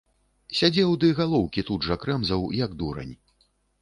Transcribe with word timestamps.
Сядзеў 0.59 0.95
ды 1.03 1.11
галоўкі 1.19 1.65
тут 1.67 1.85
жа 1.91 1.99
крэмзаў, 2.07 2.41
як 2.65 2.71
дурань. 2.81 3.13